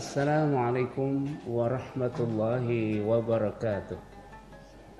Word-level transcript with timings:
السلام 0.00 0.56
عليكم 0.56 1.44
ورحمة 1.44 2.16
الله 2.20 2.68
وبركاته. 3.04 4.00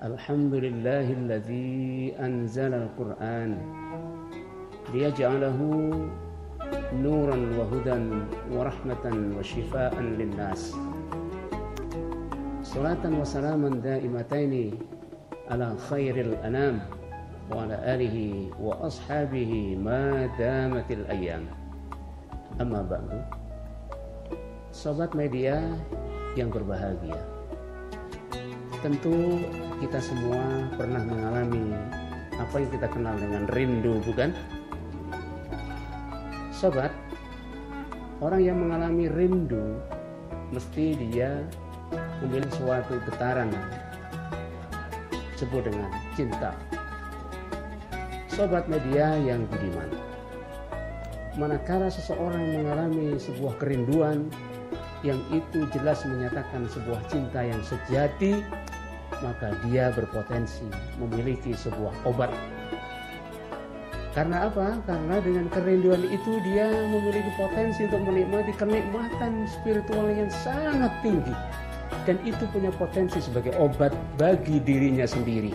الحمد 0.05 0.55
لله 0.55 1.07
الذي 1.25 2.13
أنزل 2.21 2.73
القرآن 2.85 3.51
ليجعله 4.93 5.59
نورا 7.01 7.39
وهدى 7.57 7.99
ورحمة 8.53 9.05
وشفاء 9.41 9.95
للناس. 9.97 10.77
صلاة 12.61 13.05
وسلاما 13.09 13.81
دائمتين 13.81 14.55
على 15.49 15.69
خير 15.89 16.15
الأنام 16.21 16.77
وعلى 17.49 17.77
آله 17.97 18.17
وأصحابه 18.61 19.81
ما 19.81 20.29
دامت 20.37 20.93
الأيام. 20.93 21.45
أما 22.61 22.85
بعد 22.85 23.40
Sobat 24.81 25.13
media 25.13 25.61
yang 26.41 26.49
berbahagia 26.49 27.21
Tentu 28.81 29.45
kita 29.77 30.01
semua 30.01 30.41
pernah 30.73 31.05
mengalami 31.05 31.77
apa 32.41 32.65
yang 32.65 32.73
kita 32.73 32.89
kenal 32.89 33.13
dengan 33.21 33.45
rindu 33.53 34.01
bukan? 34.09 34.33
Sobat, 36.49 36.89
orang 38.25 38.41
yang 38.41 38.57
mengalami 38.57 39.13
rindu 39.13 39.85
mesti 40.49 40.97
dia 40.97 41.45
memiliki 42.25 42.57
suatu 42.57 42.97
getaran 43.05 43.53
sebut 45.37 45.69
dengan 45.69 45.93
cinta. 46.17 46.57
Sobat 48.33 48.65
media 48.65 49.13
yang 49.29 49.45
budiman, 49.45 49.93
manakala 51.37 51.93
seseorang 51.93 52.65
mengalami 52.65 53.21
sebuah 53.21 53.61
kerinduan 53.61 54.33
yang 55.01 55.21
itu 55.33 55.65
jelas 55.73 56.05
menyatakan 56.05 56.69
sebuah 56.69 57.01
cinta 57.09 57.41
yang 57.41 57.61
sejati, 57.65 58.45
maka 59.25 59.57
dia 59.65 59.89
berpotensi 59.97 60.69
memiliki 61.01 61.57
sebuah 61.57 61.93
obat. 62.05 62.29
Karena 64.11 64.51
apa? 64.51 64.75
Karena 64.91 65.23
dengan 65.23 65.47
kerinduan 65.55 66.03
itu 66.03 66.43
dia 66.43 66.67
memiliki 66.67 67.31
potensi 67.39 67.87
untuk 67.87 68.03
menikmati 68.11 68.53
kenikmatan 68.59 69.47
spiritual 69.47 70.11
yang 70.11 70.31
sangat 70.43 70.91
tinggi. 71.01 71.35
Dan 72.09 72.19
itu 72.27 72.43
punya 72.51 72.75
potensi 72.75 73.23
sebagai 73.23 73.55
obat 73.55 73.95
bagi 74.19 74.59
dirinya 74.59 75.07
sendiri. 75.07 75.55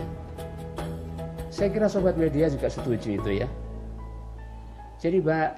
Saya 1.52 1.72
kira 1.72 1.88
sobat 1.88 2.16
media 2.16 2.48
juga 2.48 2.68
setuju 2.68 3.16
itu 3.16 3.30
ya. 3.44 3.48
Jadi 5.00 5.20
Mbak, 5.20 5.50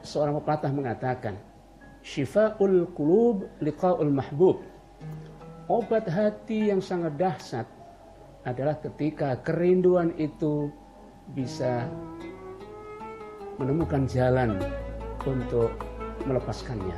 seorang 0.00 0.40
pepatah 0.40 0.72
mengatakan, 0.72 1.36
Syifa'ul 2.06 2.86
qulub 2.94 3.50
liqa'ul 3.58 4.14
mahbub. 4.14 4.62
Obat 5.66 6.06
hati 6.06 6.70
yang 6.70 6.78
sangat 6.78 7.18
dahsyat 7.18 7.66
adalah 8.46 8.78
ketika 8.78 9.42
kerinduan 9.42 10.14
itu 10.14 10.70
bisa 11.34 11.90
menemukan 13.58 14.06
jalan 14.06 14.54
untuk 15.26 15.74
melepaskannya. 16.30 16.94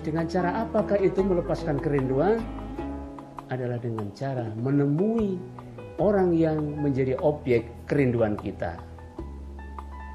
Dengan 0.00 0.24
cara 0.32 0.64
apakah 0.64 0.96
itu 0.96 1.20
melepaskan 1.20 1.76
kerinduan? 1.76 2.40
Adalah 3.52 3.76
dengan 3.76 4.08
cara 4.16 4.48
menemui 4.56 5.36
orang 6.00 6.32
yang 6.32 6.80
menjadi 6.80 7.20
objek 7.20 7.68
kerinduan 7.84 8.40
kita. 8.40 8.80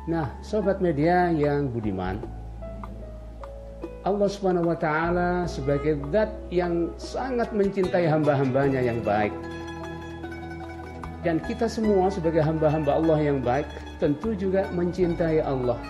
Nah, 0.10 0.34
sobat 0.42 0.82
media 0.82 1.30
yang 1.30 1.70
budiman, 1.70 2.18
Allah 4.05 4.29
Subhanahu 4.29 4.69
wa 4.69 4.77
taala 4.77 5.49
sebagai 5.49 5.97
zat 6.13 6.29
yang 6.53 6.93
sangat 7.01 7.49
mencintai 7.57 8.05
hamba-hambanya 8.05 8.85
yang 8.85 9.01
baik. 9.01 9.33
Dan 11.25 11.41
kita 11.41 11.65
semua 11.65 12.13
sebagai 12.13 12.45
hamba-hamba 12.45 13.01
Allah 13.01 13.17
yang 13.17 13.41
baik 13.41 13.65
tentu 13.97 14.37
juga 14.37 14.69
mencintai 14.77 15.41
Allah 15.41 15.81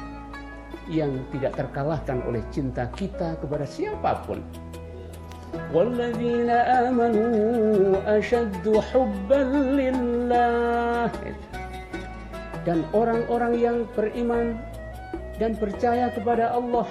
yang 0.87 1.11
tidak 1.35 1.59
terkalahkan 1.59 2.23
oleh 2.23 2.39
cinta 2.55 2.87
kita 2.95 3.35
kepada 3.43 3.67
siapapun. 3.67 4.45
وَالَّذِينَ 5.75 6.51
آمَنُوا 6.51 8.03
أَشَدُّ 8.07 8.67
حُبًّا 8.67 9.43
لِلَّهِ 9.79 11.11
Dan 12.67 12.83
orang-orang 12.95 13.53
yang 13.59 13.77
beriman 13.95 14.59
dan 15.39 15.59
percaya 15.59 16.11
kepada 16.15 16.55
Allah 16.55 16.87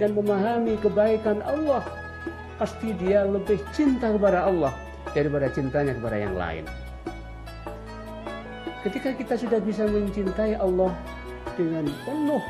dan 0.00 0.16
memahami 0.16 0.78
kebaikan 0.80 1.40
Allah, 1.44 1.84
pasti 2.56 2.94
dia 2.96 3.26
lebih 3.26 3.58
cinta 3.74 4.12
kepada 4.12 4.46
Allah 4.48 4.72
daripada 5.12 5.50
cintanya 5.50 5.92
kepada 5.96 6.16
yang 6.16 6.34
lain. 6.36 6.64
Ketika 8.82 9.14
kita 9.14 9.34
sudah 9.38 9.60
bisa 9.62 9.86
mencintai 9.86 10.58
Allah 10.58 10.90
dengan 11.54 11.86
penuh 12.02 12.42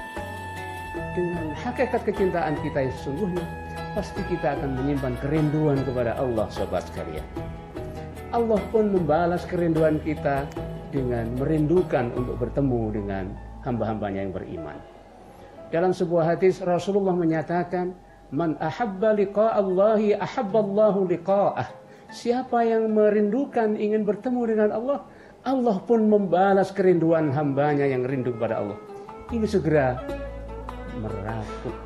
dengan 1.13 1.53
hakikat 1.57 2.05
kecintaan 2.09 2.57
kita 2.61 2.89
yang 2.89 2.95
sesungguhnya, 3.01 3.45
pasti 3.93 4.21
kita 4.29 4.57
akan 4.57 4.77
menyimpan 4.81 5.15
kerinduan 5.21 5.79
kepada 5.85 6.17
Allah 6.17 6.49
sobat 6.49 6.85
sekalian. 6.89 7.25
Allah 8.33 8.61
pun 8.73 8.89
membalas 8.89 9.45
kerinduan 9.45 10.01
kita 10.01 10.49
dengan 10.89 11.29
merindukan 11.37 12.13
untuk 12.17 12.41
bertemu 12.41 12.83
dengan 12.97 13.25
hamba-hambanya 13.65 14.25
yang 14.29 14.33
beriman. 14.33 14.77
Dalam 15.73 15.97
sebuah 15.97 16.37
hadis 16.37 16.61
Rasulullah 16.61 17.17
menyatakan, 17.17 17.97
"Man 18.29 18.61
ahabba 18.61 19.17
liqa'allahi 19.17 20.21
ahabballahu 20.21 21.09
liqa'ah." 21.09 21.65
Siapa 22.13 22.61
yang 22.61 22.93
merindukan 22.93 23.81
ingin 23.81 24.05
bertemu 24.05 24.41
dengan 24.53 24.69
Allah, 24.77 25.01
Allah 25.49 25.81
pun 25.89 26.13
membalas 26.13 26.77
kerinduan 26.77 27.33
hambanya 27.33 27.89
yang 27.89 28.05
rindu 28.05 28.37
kepada 28.37 28.61
Allah. 28.61 28.77
Ingin 29.33 29.49
segera 29.49 29.97
merakut, 31.01 31.77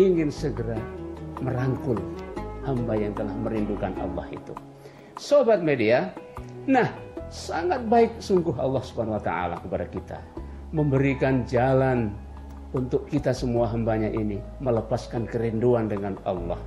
ingin 0.00 0.32
segera 0.32 0.80
merangkul 1.44 2.00
hamba 2.64 2.96
yang 2.96 3.12
telah 3.12 3.36
merindukan 3.36 3.92
Allah 4.00 4.32
itu. 4.32 4.56
Sobat 5.20 5.60
media, 5.60 6.08
nah 6.64 6.88
sangat 7.28 7.84
baik 7.84 8.16
sungguh 8.16 8.56
Allah 8.56 8.80
Subhanahu 8.80 9.20
wa 9.20 9.24
taala 9.28 9.60
kepada 9.60 9.84
kita 9.92 10.18
memberikan 10.72 11.44
jalan 11.44 12.16
untuk 12.70 13.10
kita 13.10 13.34
semua 13.34 13.66
hambanya 13.66 14.06
ini 14.10 14.38
melepaskan 14.62 15.26
kerinduan 15.26 15.90
dengan 15.90 16.14
Allah. 16.22 16.58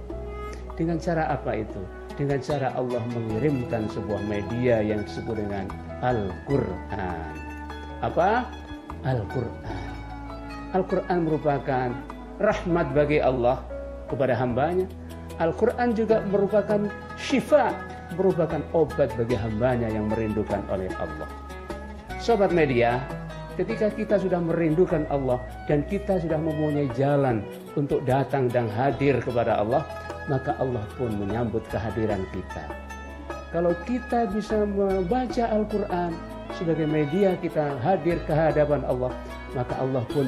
Dengan 0.75 0.99
cara 0.99 1.31
apa 1.31 1.55
itu? 1.55 1.79
Dengan 2.19 2.41
cara 2.43 2.75
Allah 2.75 3.01
mengirimkan 3.13 3.87
sebuah 3.89 4.21
media 4.27 4.83
yang 4.83 5.05
disebut 5.05 5.37
dengan 5.39 5.65
Al-Quran. 6.03 7.33
Apa? 8.03 8.45
Al-Quran. 9.07 9.81
Al-Quran 10.73 11.19
merupakan 11.23 11.89
rahmat 12.41 12.87
bagi 12.91 13.21
Allah 13.23 13.61
kepada 14.11 14.35
hambanya. 14.35 14.89
Al-Quran 15.41 15.97
juga 15.97 16.21
merupakan 16.29 16.89
syifa, 17.17 17.73
merupakan 18.13 18.61
obat 18.75 19.09
bagi 19.17 19.33
hambanya 19.37 19.89
yang 19.89 20.11
merindukan 20.11 20.61
oleh 20.69 20.89
Allah. 21.01 21.29
Sobat 22.21 22.53
media, 22.53 23.01
ketika 23.53 23.87
kita 23.93 24.15
sudah 24.17 24.41
merindukan 24.41 25.05
Allah 25.13 25.37
dan 25.69 25.85
kita 25.85 26.17
sudah 26.21 26.37
mempunyai 26.41 26.89
jalan 26.97 27.45
untuk 27.77 28.01
datang 28.05 28.49
dan 28.49 28.65
hadir 28.69 29.21
kepada 29.21 29.61
Allah, 29.61 29.85
maka 30.25 30.57
Allah 30.57 30.83
pun 30.97 31.13
menyambut 31.13 31.61
kehadiran 31.69 32.21
kita. 32.33 32.63
Kalau 33.53 33.77
kita 33.85 34.33
bisa 34.33 34.65
membaca 34.65 35.45
Al-Quran 35.45 36.11
sebagai 36.57 36.89
media 36.89 37.37
kita 37.37 37.77
hadir 37.85 38.17
ke 38.25 38.33
hadapan 38.33 38.81
Allah, 38.89 39.13
maka 39.53 39.77
Allah 39.77 40.01
pun 40.09 40.25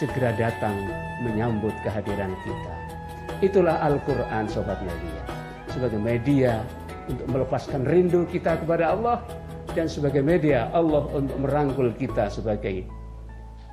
segera 0.00 0.32
datang 0.32 0.74
menyambut 1.20 1.72
kehadiran 1.84 2.32
kita. 2.42 2.74
Itulah 3.44 3.76
Al-Quran 3.84 4.48
Sobat 4.48 4.80
Media. 4.80 5.20
Sebagai 5.68 6.00
media 6.00 6.64
untuk 7.08 7.26
melepaskan 7.28 7.84
rindu 7.84 8.24
kita 8.28 8.60
kepada 8.60 8.92
Allah 8.94 9.20
dan 9.72 9.88
sebagai 9.88 10.20
media 10.20 10.68
Allah 10.76 11.08
untuk 11.12 11.36
merangkul 11.40 11.88
kita 11.96 12.28
sebagai 12.28 12.84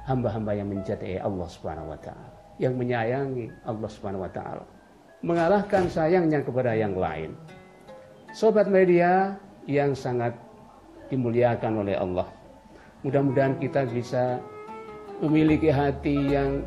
hamba-hamba 0.07 0.55
yang 0.55 0.71
mencintai 0.71 1.19
Allah 1.19 1.47
Subhanahu 1.51 1.91
wa 1.91 1.99
taala, 1.99 2.29
yang 2.57 2.79
menyayangi 2.79 3.51
Allah 3.67 3.89
Subhanahu 3.91 4.23
wa 4.23 4.31
taala, 4.31 4.63
mengalahkan 5.21 5.91
sayangnya 5.91 6.39
kepada 6.39 6.71
yang 6.73 6.95
lain. 6.95 7.35
Sobat 8.31 8.71
media 8.71 9.35
yang 9.67 9.91
sangat 9.91 10.33
dimuliakan 11.11 11.83
oleh 11.83 11.99
Allah. 11.99 12.27
Mudah-mudahan 13.03 13.59
kita 13.59 13.83
bisa 13.89 14.39
memiliki 15.19 15.67
hati 15.67 16.15
yang 16.31 16.63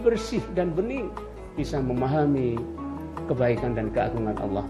bersih 0.00 0.42
dan 0.56 0.72
bening, 0.72 1.12
bisa 1.52 1.82
memahami 1.82 2.56
kebaikan 3.28 3.76
dan 3.76 3.92
keagungan 3.92 4.36
Allah 4.40 4.64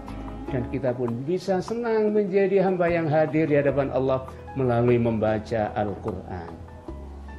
dan 0.49 0.65
kita 0.73 0.91
pun 0.93 1.13
bisa 1.23 1.61
senang 1.61 2.11
menjadi 2.13 2.65
hamba 2.65 2.89
yang 2.89 3.05
hadir 3.05 3.45
di 3.45 3.55
hadapan 3.57 3.93
Allah 3.93 4.25
melalui 4.57 4.97
membaca 4.97 5.69
Al-Quran. 5.77 6.51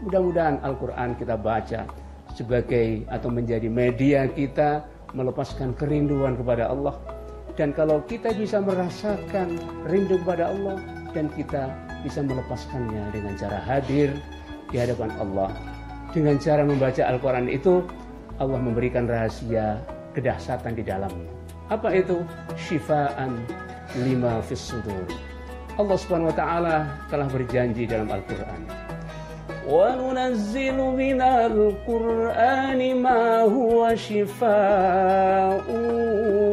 Mudah-mudahan 0.07 0.63
Al-Quran 0.65 1.19
kita 1.19 1.35
baca 1.37 1.85
sebagai 2.33 3.05
atau 3.11 3.29
menjadi 3.29 3.67
media 3.67 4.31
kita 4.31 4.87
melepaskan 5.13 5.75
kerinduan 5.75 6.39
kepada 6.39 6.71
Allah. 6.71 6.95
Dan 7.59 7.75
kalau 7.75 8.01
kita 8.07 8.33
bisa 8.33 8.63
merasakan 8.63 9.59
rindu 9.91 10.17
kepada 10.23 10.55
Allah 10.55 10.79
dan 11.13 11.29
kita 11.35 11.69
bisa 12.01 12.25
melepaskannya 12.25 13.11
dengan 13.13 13.35
cara 13.37 13.59
hadir 13.61 14.15
di 14.71 14.77
hadapan 14.79 15.11
Allah. 15.21 15.51
Dengan 16.15 16.39
cara 16.41 16.63
membaca 16.65 17.03
Al-Quran 17.05 17.51
itu, 17.51 17.85
Allah 18.41 18.59
memberikan 18.59 19.05
rahasia 19.05 19.83
kedahsatan 20.17 20.79
di 20.79 20.83
dalamnya. 20.87 21.40
Apa 21.71 21.95
itu? 21.95 22.27
Syifaan 22.59 23.39
lima 24.03 24.43
fissudur. 24.43 25.07
Allah 25.79 25.95
Subhanahu 25.95 26.35
wa 26.35 26.37
taala 26.37 26.77
telah 27.07 27.31
berjanji 27.31 27.87
dalam 27.87 28.11
Al-Qur'an. 28.11 28.67
Wa 29.63 29.95
nunazzilu 29.95 30.99
minal 30.99 31.79
Qur'ani 31.87 32.91
ma 32.99 33.47
huwa 33.47 33.95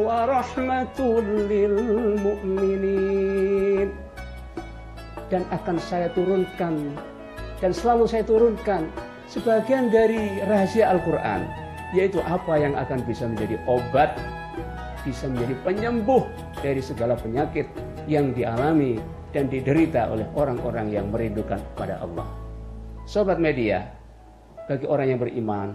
وَرَحْمَةٌ 0.08 0.98
wa. 1.02 1.66
Dan 5.28 5.42
akan 5.50 5.76
saya 5.82 6.08
turunkan 6.14 6.94
dan 7.58 7.74
selalu 7.74 8.06
saya 8.06 8.22
turunkan 8.22 8.86
sebagian 9.26 9.90
dari 9.90 10.38
rahasia 10.46 10.94
Al-Qur'an 10.94 11.42
yaitu 11.92 12.22
apa 12.24 12.56
yang 12.56 12.72
akan 12.78 13.02
bisa 13.04 13.28
menjadi 13.28 13.60
obat 13.68 14.16
bisa 15.06 15.30
menjadi 15.30 15.54
penyembuh 15.62 16.22
dari 16.58 16.82
segala 16.82 17.14
penyakit 17.14 17.66
yang 18.10 18.32
dialami 18.34 18.98
dan 19.30 19.46
diderita 19.52 20.08
oleh 20.08 20.24
orang-orang 20.34 20.88
yang 20.88 21.06
merindukan 21.12 21.60
pada 21.76 22.00
Allah. 22.00 22.26
Sobat 23.04 23.40
media, 23.40 23.84
bagi 24.68 24.84
orang 24.84 25.06
yang 25.16 25.20
beriman 25.20 25.68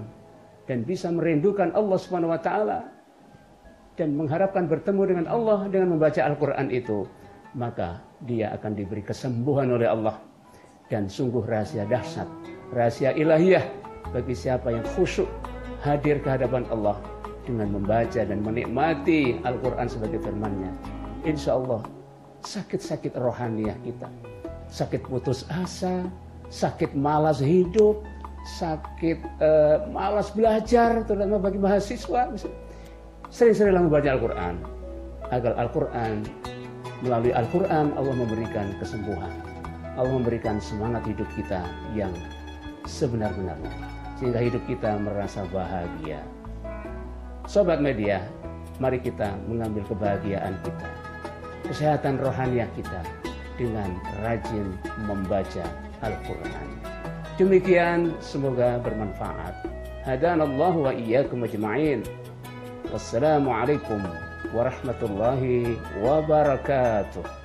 dan 0.69 0.85
bisa 0.85 1.09
merindukan 1.09 1.73
Allah 1.73 1.97
Subhanahu 1.97 2.33
wa 2.33 2.41
taala 2.41 2.79
dan 3.97 4.13
mengharapkan 4.17 4.65
bertemu 4.65 5.01
dengan 5.05 5.25
Allah 5.29 5.65
dengan 5.69 5.97
membaca 5.97 6.21
Al-Qur'an 6.21 6.69
itu, 6.69 7.05
maka 7.57 8.01
dia 8.25 8.53
akan 8.53 8.73
diberi 8.73 9.01
kesembuhan 9.05 9.69
oleh 9.69 9.89
Allah 9.89 10.17
dan 10.89 11.09
sungguh 11.09 11.41
rahasia 11.45 11.85
dahsyat, 11.89 12.29
rahasia 12.73 13.13
ilahiyah 13.17 13.65
bagi 14.13 14.33
siapa 14.37 14.69
yang 14.69 14.85
khusyuk 14.93 15.29
hadir 15.81 16.21
ke 16.21 16.29
hadapan 16.29 16.65
Allah 16.69 17.01
dengan 17.43 17.79
membaca 17.79 18.21
dan 18.23 18.39
menikmati 18.41 19.39
Al-Quran 19.43 19.87
sebagai 19.87 20.19
firman-Nya. 20.23 20.71
Insya 21.23 21.55
Allah 21.59 21.83
sakit-sakit 22.43 23.15
rohaniah 23.15 23.75
kita, 23.83 24.11
sakit 24.67 25.07
putus 25.07 25.47
asa, 25.47 26.03
sakit 26.51 26.91
malas 26.95 27.39
hidup, 27.39 28.03
sakit 28.59 29.23
uh, 29.39 29.87
malas 29.91 30.31
belajar, 30.35 31.03
terutama 31.07 31.39
bagi 31.39 31.59
mahasiswa. 31.59 32.35
Sering-seringlah 33.31 33.87
membaca 33.87 34.09
Al-Quran 34.13 34.55
agar 35.31 35.53
Al-Quran 35.57 36.27
melalui 37.01 37.33
Al-Quran 37.33 37.95
Allah 37.97 38.15
memberikan 38.15 38.67
kesembuhan 38.77 39.53
Allah 39.93 40.13
memberikan 40.17 40.57
semangat 40.57 41.05
hidup 41.05 41.29
kita 41.37 41.61
yang 41.93 42.09
sebenar-benarnya 42.89 43.69
sehingga 44.17 44.41
hidup 44.41 44.63
kita 44.65 44.97
merasa 44.97 45.45
bahagia. 45.53 46.21
Sobat 47.43 47.83
media, 47.83 48.23
mari 48.79 49.03
kita 49.03 49.35
mengambil 49.51 49.83
kebahagiaan 49.91 50.55
kita, 50.63 50.89
kesehatan 51.67 52.15
rohaniah 52.23 52.71
kita 52.71 53.03
dengan 53.59 53.99
rajin 54.23 54.73
membaca 55.03 55.67
Al-Quran. 56.01 56.67
Demikian 57.35 58.15
semoga 58.23 58.79
bermanfaat. 58.79 59.67
Hadanallahu 60.07 60.87
wa 60.87 60.93
iyyakum 60.95 61.43
ajma'in. 61.43 62.07
Wassalamualaikum 62.95 63.99
warahmatullahi 64.55 65.75
wabarakatuh. 65.99 67.42